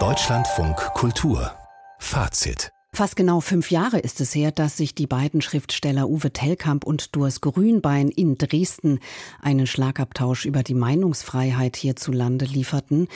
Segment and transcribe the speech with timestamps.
[0.00, 1.52] Deutschlandfunk Kultur
[2.00, 6.84] Fazit Fast genau fünf Jahre ist es her, dass sich die beiden Schriftsteller Uwe Tellkamp
[6.84, 8.98] und Durs Grünbein in Dresden
[9.40, 13.06] einen Schlagabtausch über die Meinungsfreiheit hierzulande lieferten.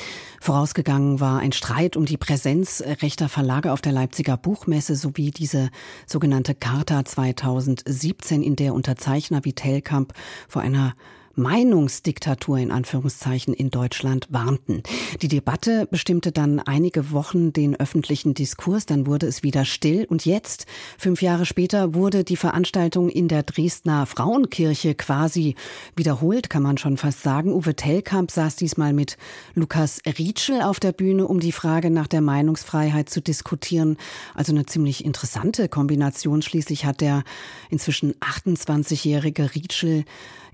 [0.41, 5.70] Vorausgegangen war ein Streit um die Präsenz rechter Verlage auf der Leipziger Buchmesse sowie diese
[6.06, 10.12] sogenannte Charta 2017, in der Unterzeichner wie Tellkamp
[10.46, 10.95] vor einer
[11.39, 14.82] Meinungsdiktatur in Anführungszeichen in Deutschland warnten.
[15.23, 20.27] Die Debatte bestimmte dann einige Wochen den öffentlichen Diskurs, dann wurde es wieder still und
[20.27, 20.66] jetzt,
[20.98, 25.55] fünf Jahre später, wurde die Veranstaltung in der Dresdner Frauenkirche quasi
[25.97, 27.52] wiederholt, kann man schon fast sagen.
[27.52, 29.16] Uwe Tellkamp saß diesmal mit
[29.55, 33.97] Lukas Rietschel auf der Bühne, um die Frage nach der Meinungsfreiheit zu diskutieren.
[34.34, 36.42] Also eine ziemlich interessante Kombination.
[36.42, 37.23] Schließlich hat der
[37.70, 40.05] inzwischen 28-jährige Rietschel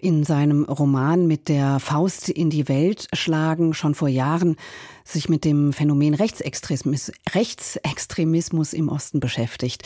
[0.04, 4.56] in seinem Roman mit der Faust in die Welt schlagen, schon vor Jahren
[5.02, 9.82] sich mit dem Phänomen Rechtsextremismus, Rechtsextremismus im Osten beschäftigt.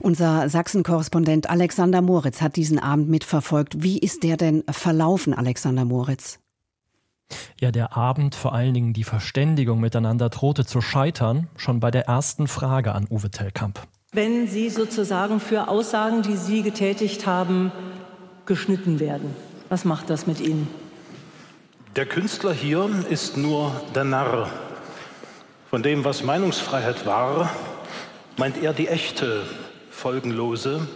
[0.00, 3.82] Unser Sachsen-Korrespondent Alexander Moritz hat diesen Abend mitverfolgt.
[3.82, 6.38] Wie ist der denn verlaufen, Alexander Moritz?
[7.58, 12.06] Ja, der Abend, vor allen Dingen die Verständigung miteinander drohte zu scheitern, schon bei der
[12.08, 13.80] ersten Frage an Uwe Tellkamp.
[14.12, 17.72] Wenn Sie sozusagen für Aussagen, die Sie getätigt haben,
[18.44, 19.34] geschnitten werden.
[19.72, 20.68] Was macht das mit Ihnen?
[21.96, 24.50] Der Künstler hier ist nur der Narr.
[25.70, 27.48] Von dem, was Meinungsfreiheit war,
[28.36, 29.44] meint er die echte,
[29.90, 30.86] folgenlose,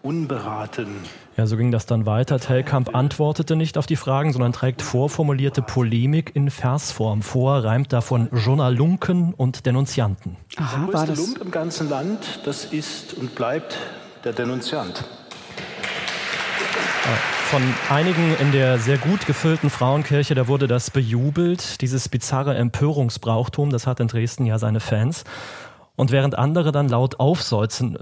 [0.00, 0.96] unberaten.
[1.36, 2.40] Ja, so ging das dann weiter.
[2.40, 8.30] Tellkamp antwortete nicht auf die Fragen, sondern trägt vorformulierte Polemik in Versform vor, reimt davon
[8.32, 10.38] Journalunken und Denunzianten.
[10.56, 13.76] Aha, der größte Lump im ganzen Land, das ist und bleibt
[14.24, 15.04] der Denunziant.
[17.50, 23.70] Von einigen in der sehr gut gefüllten Frauenkirche, da wurde das bejubelt, dieses bizarre Empörungsbrauchtum,
[23.70, 25.24] das hat in Dresden ja seine Fans.
[25.98, 27.98] Und während andere dann laut aufseufzen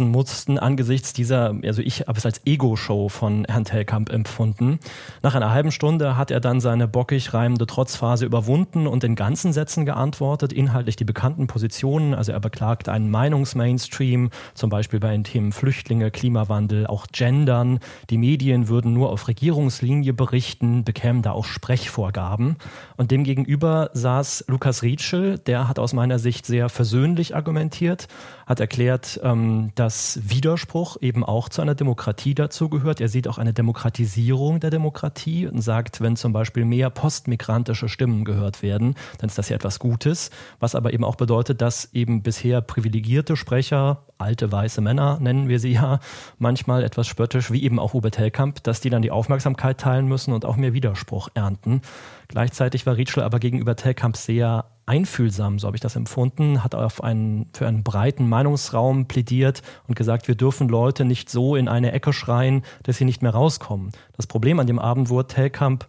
[0.00, 4.78] mussten angesichts dieser, also ich habe es als Ego-Show von Herrn Tellkamp empfunden.
[5.22, 9.54] Nach einer halben Stunde hat er dann seine bockig reimende Trotzphase überwunden und in ganzen
[9.54, 12.12] Sätzen geantwortet, inhaltlich die bekannten Positionen.
[12.12, 17.78] Also er beklagt einen Meinungsmainstream, zum Beispiel bei den Themen Flüchtlinge, Klimawandel, auch Gendern.
[18.10, 22.56] Die Medien würden nur auf Regierungslinie berichten, bekämen da auch Sprechvorgaben.
[22.98, 28.08] Und demgegenüber saß Lukas Rietschel, der hat aus meiner Sicht sehr versöhnlich argumentiert,
[28.46, 33.00] hat erklärt, ähm, dass Widerspruch eben auch zu einer Demokratie dazugehört.
[33.00, 38.24] Er sieht auch eine Demokratisierung der Demokratie und sagt, wenn zum Beispiel mehr postmigrantische Stimmen
[38.24, 42.22] gehört werden, dann ist das ja etwas Gutes, was aber eben auch bedeutet, dass eben
[42.22, 46.00] bisher privilegierte Sprecher, alte weiße Männer nennen wir sie ja,
[46.38, 50.32] manchmal etwas spöttisch, wie eben auch Hubert Hellkamp, dass die dann die Aufmerksamkeit teilen müssen
[50.32, 51.82] und auch mehr Widerspruch ernten.
[52.28, 57.02] Gleichzeitig war Rietschel aber gegenüber Tellkamp sehr einfühlsam, so habe ich das empfunden, hat auf
[57.02, 61.92] einen, für einen breiten Meinungsraum plädiert und gesagt, wir dürfen Leute nicht so in eine
[61.92, 63.92] Ecke schreien, dass sie nicht mehr rauskommen.
[64.16, 65.86] Das Problem an dem Abend wurde, Tellkamp,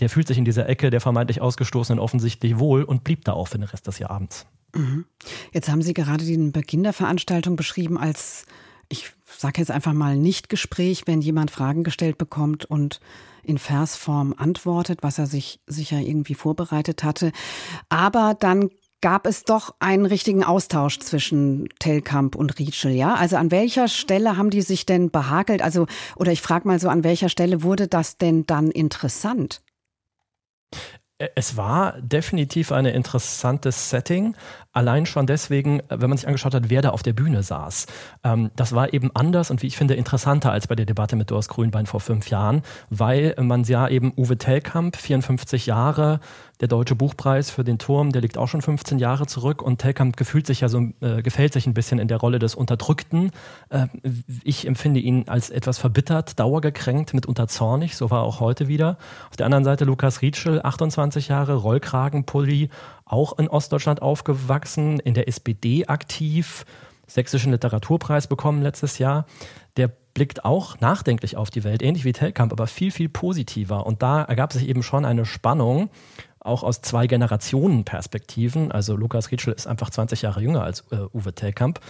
[0.00, 3.48] der fühlt sich in dieser Ecke der vermeintlich Ausgestoßenen offensichtlich wohl und blieb da auch
[3.48, 4.46] für den Rest des Abends.
[4.74, 5.04] Mhm.
[5.52, 8.46] Jetzt haben Sie gerade den Beginn der Veranstaltung beschrieben als,
[8.88, 13.00] ich sage jetzt einfach mal, Nicht-Gespräch, wenn jemand Fragen gestellt bekommt und
[13.42, 17.32] in Versform antwortet, was er sich sicher irgendwie vorbereitet hatte.
[17.88, 23.14] Aber dann gab es doch einen richtigen Austausch zwischen Tellkamp und Rietschel, ja?
[23.14, 25.60] Also an welcher Stelle haben die sich denn behakelt?
[25.60, 29.60] Also, oder ich frage mal so, an welcher Stelle wurde das denn dann interessant?
[31.34, 34.34] Es war definitiv ein interessantes Setting,
[34.74, 37.86] Allein schon deswegen, wenn man sich angeschaut hat, wer da auf der Bühne saß.
[38.24, 41.30] Ähm, das war eben anders und wie ich finde interessanter als bei der Debatte mit
[41.30, 46.20] Doris Grünbein vor fünf Jahren, weil man ja eben Uwe Tellkamp, 54 Jahre,
[46.60, 50.16] der Deutsche Buchpreis für den Turm, der liegt auch schon 15 Jahre zurück und Tellkamp
[50.16, 53.32] gefühlt sich ja so, äh, gefällt sich ein bisschen in der Rolle des Unterdrückten.
[53.70, 53.86] Äh,
[54.44, 58.98] ich empfinde ihn als etwas verbittert, dauergekränkt, mitunter zornig, so war er auch heute wieder.
[59.30, 62.68] Auf der anderen Seite Lukas Rietschel, 28 Jahre, Rollkragenpulli,
[63.04, 66.64] auch in Ostdeutschland aufgewachsen, in der SPD aktiv,
[67.06, 69.26] Sächsischen Literaturpreis bekommen letztes Jahr.
[69.76, 73.86] Der blickt auch nachdenklich auf die Welt, ähnlich wie Tellkamp, aber viel, viel positiver.
[73.86, 75.90] Und da ergab sich eben schon eine Spannung,
[76.44, 78.72] auch aus zwei Generationen Perspektiven.
[78.72, 81.80] Also Lukas Rietschel ist einfach 20 Jahre jünger als äh, Uwe Tellkamp.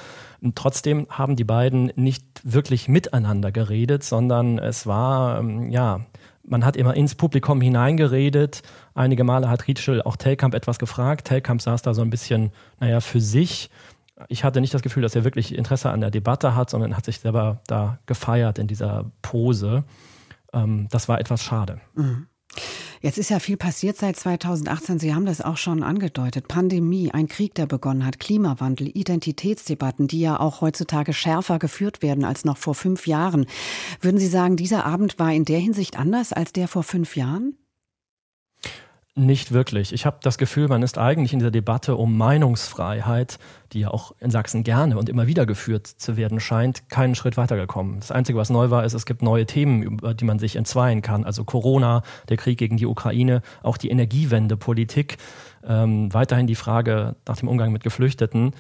[0.41, 6.01] Und trotzdem haben die beiden nicht wirklich miteinander geredet, sondern es war, ähm, ja,
[6.45, 8.63] man hat immer ins Publikum hineingeredet.
[8.95, 11.29] Einige Male hat Rietschel auch Telkamp etwas gefragt.
[11.29, 12.51] Telkamp saß da so ein bisschen,
[12.81, 13.71] naja, für sich.
[14.29, 17.05] Ich hatte nicht das Gefühl, dass er wirklich Interesse an der Debatte hat, sondern hat
[17.05, 19.85] sich selber da gefeiert in dieser Pose.
[20.53, 21.81] Ähm, das war etwas schade.
[21.95, 22.27] Mhm.
[23.03, 25.01] Jetzt ist ja viel passiert seit 2018.
[25.01, 26.47] Sie haben das auch schon angedeutet.
[26.47, 32.25] Pandemie, ein Krieg, der begonnen hat, Klimawandel, Identitätsdebatten, die ja auch heutzutage schärfer geführt werden
[32.25, 33.47] als noch vor fünf Jahren.
[34.01, 37.57] Würden Sie sagen, dieser Abend war in der Hinsicht anders als der vor fünf Jahren?
[39.15, 39.93] Nicht wirklich.
[39.93, 43.39] Ich habe das Gefühl, man ist eigentlich in der Debatte um Meinungsfreiheit,
[43.75, 47.37] die ja auch in Sachsen gerne und immer wieder geführt zu werden scheint, keinen Schritt
[47.37, 48.01] weitergekommen.
[48.01, 51.03] Das Einzige, was neu war, ist, es gibt neue Themen, über die man sich entzweien
[51.03, 51.25] kann.
[51.25, 55.19] Also Corona, der Krieg gegen die Ukraine, auch die Energiewende, Politik,
[55.63, 58.55] ähm, weiterhin die Frage nach dem Umgang mit Geflüchteten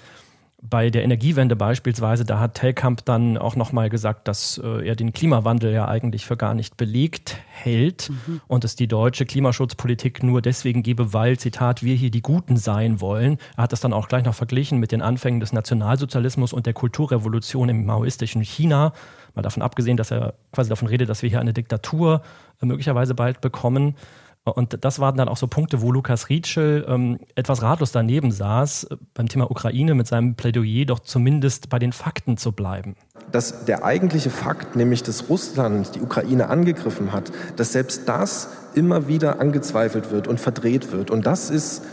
[0.64, 5.12] bei der Energiewende beispielsweise, da hat Telkamp dann auch nochmal gesagt, dass äh, er den
[5.12, 8.41] Klimawandel ja eigentlich für gar nicht belegt hält mhm.
[8.47, 13.00] und es die deutsche Klimaschutzpolitik nur deswegen gebe, weil, Zitat, wir hier die Guten sein
[13.00, 13.38] wollen.
[13.56, 16.75] Er hat das dann auch gleich noch verglichen mit den Anfängen des Nationalsozialismus und der
[16.75, 18.93] Kulturrevolution im maoistischen China.
[19.35, 22.23] Mal davon abgesehen, dass er quasi davon redet, dass wir hier eine Diktatur
[22.61, 23.97] äh, möglicherweise bald bekommen.
[24.44, 28.85] Und das waren dann auch so Punkte, wo Lukas Rietschel ähm, etwas ratlos daneben saß,
[28.85, 32.97] äh, beim Thema Ukraine mit seinem Plädoyer doch zumindest bei den Fakten zu bleiben.
[33.31, 39.06] Dass der eigentliche Fakt, nämlich dass Russland die Ukraine angegriffen hat, dass selbst das immer
[39.06, 41.12] wieder angezweifelt wird und verdreht wird.
[41.12, 41.85] Und das ist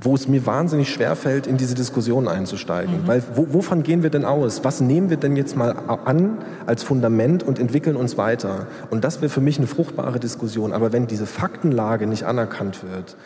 [0.00, 3.02] wo es mir wahnsinnig schwer fällt, in diese Diskussion einzusteigen.
[3.02, 3.06] Mhm.
[3.06, 4.64] Weil wo, wovon gehen wir denn aus?
[4.64, 5.74] Was nehmen wir denn jetzt mal
[6.04, 8.66] an als Fundament und entwickeln uns weiter?
[8.90, 10.72] Und das wäre für mich eine fruchtbare Diskussion.
[10.72, 13.16] Aber wenn diese Faktenlage nicht anerkannt wird,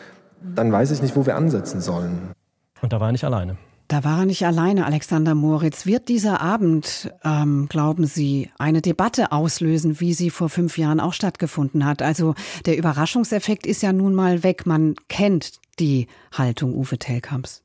[0.40, 2.32] dann weiß ich nicht, wo wir ansetzen sollen.
[2.80, 3.56] Und da war er nicht alleine.
[3.92, 5.84] Da war er nicht alleine, Alexander Moritz.
[5.84, 11.12] Wird dieser Abend, ähm, glauben Sie, eine Debatte auslösen, wie sie vor fünf Jahren auch
[11.12, 12.00] stattgefunden hat?
[12.00, 12.34] Also
[12.64, 14.64] der Überraschungseffekt ist ja nun mal weg.
[14.64, 17.64] Man kennt die Haltung Uwe Tellkamps?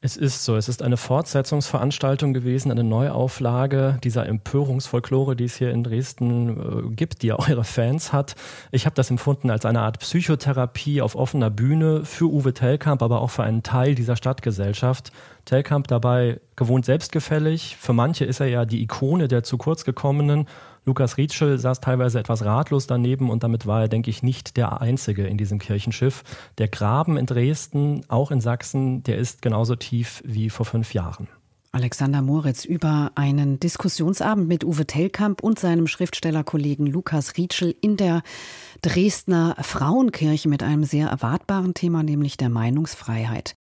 [0.00, 5.72] Es ist so, es ist eine Fortsetzungsveranstaltung gewesen, eine Neuauflage dieser Empörungsfolklore, die es hier
[5.72, 8.36] in Dresden äh, gibt, die ja auch ihre Fans hat.
[8.70, 13.20] Ich habe das empfunden als eine Art Psychotherapie auf offener Bühne für Uwe Tellkamp, aber
[13.20, 15.10] auch für einen Teil dieser Stadtgesellschaft.
[15.48, 17.76] Tellkamp dabei gewohnt selbstgefällig.
[17.78, 20.46] Für manche ist er ja die Ikone der zu kurz gekommenen
[20.84, 24.80] Lukas Rietschel saß teilweise etwas ratlos daneben und damit war er, denke ich, nicht der
[24.80, 26.22] Einzige in diesem Kirchenschiff.
[26.56, 31.28] Der Graben in Dresden, auch in Sachsen, der ist genauso tief wie vor fünf Jahren.
[31.72, 38.22] Alexander Moritz über einen Diskussionsabend mit Uwe Tellkamp und seinem Schriftstellerkollegen Lukas Rietschel in der
[38.80, 43.54] Dresdner Frauenkirche mit einem sehr erwartbaren Thema, nämlich der Meinungsfreiheit.